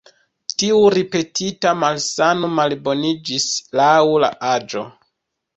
Tiu 0.61 0.79
ripetita 0.93 1.73
malsano 1.83 2.51
malboniĝis 2.61 3.47
laŭ 3.81 3.93
la 4.25 4.33
aĝo. 4.57 4.85